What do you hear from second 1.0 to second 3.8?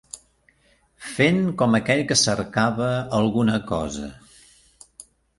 Fent com aquell que cercava alguna